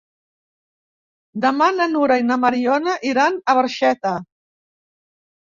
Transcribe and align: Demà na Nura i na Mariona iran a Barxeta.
Demà 1.43 1.67
na 1.81 1.87
Nura 1.91 2.17
i 2.23 2.25
na 2.31 2.39
Mariona 2.47 2.97
iran 3.11 3.39
a 3.39 3.57
Barxeta. 3.61 4.17